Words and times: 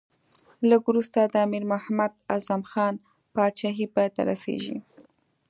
لږ 0.69 0.81
وروسته 0.89 1.19
د 1.23 1.35
امیر 1.45 1.63
محمد 1.73 2.11
اعظم 2.31 2.61
خان 2.71 2.93
پاچهي 3.33 3.87
پای 3.93 4.07
ته 4.15 4.21
رسېږي. 4.29 4.77